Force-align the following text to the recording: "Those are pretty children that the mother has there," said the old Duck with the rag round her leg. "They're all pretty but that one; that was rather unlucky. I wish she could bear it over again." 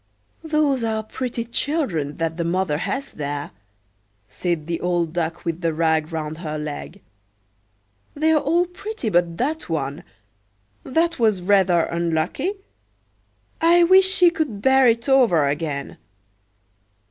"Those 0.43 0.83
are 0.83 1.03
pretty 1.03 1.45
children 1.45 2.17
that 2.17 2.35
the 2.37 2.43
mother 2.43 2.79
has 2.79 3.11
there," 3.11 3.51
said 4.27 4.65
the 4.65 4.81
old 4.81 5.13
Duck 5.13 5.45
with 5.45 5.61
the 5.61 5.75
rag 5.75 6.11
round 6.11 6.39
her 6.39 6.57
leg. 6.57 7.01
"They're 8.15 8.39
all 8.39 8.65
pretty 8.65 9.09
but 9.09 9.37
that 9.37 9.69
one; 9.69 10.03
that 10.83 11.19
was 11.19 11.43
rather 11.43 11.83
unlucky. 11.83 12.53
I 13.61 13.83
wish 13.83 14.07
she 14.07 14.31
could 14.31 14.59
bear 14.63 14.87
it 14.87 15.07
over 15.07 15.47
again." 15.47 15.99